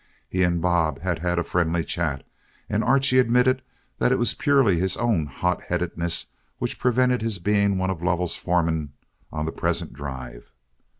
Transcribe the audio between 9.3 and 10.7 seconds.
on the present drive.